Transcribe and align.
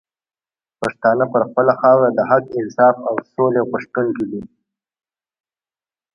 پښتانه 0.79 1.25
پر 1.33 1.41
خپله 1.49 1.73
خاوره 1.81 2.09
د 2.13 2.19
حق، 2.29 2.45
انصاف 2.61 2.95
او 3.09 3.15
سولي 3.31 3.61
غوښتونکي 3.69 4.25
دي 4.31 4.41